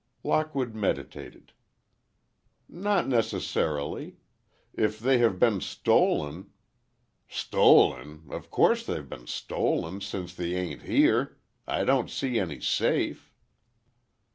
[0.23, 1.53] Lockwood meditated.
[2.67, 4.17] "Not necessarily.
[4.73, 6.49] If they have been stolen—"
[7.27, 8.23] "Stolen!
[8.31, 11.37] Of course they've been stolen, since they aren't here!
[11.67, 13.31] I don't see any safe."